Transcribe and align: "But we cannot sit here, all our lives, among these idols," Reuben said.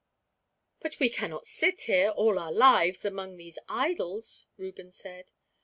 "But 0.79 0.97
we 0.99 1.09
cannot 1.09 1.45
sit 1.45 1.81
here, 1.81 2.09
all 2.09 2.39
our 2.39 2.51
lives, 2.51 3.05
among 3.05 3.37
these 3.37 3.59
idols," 3.69 4.47
Reuben 4.57 4.91
said. 4.91 5.29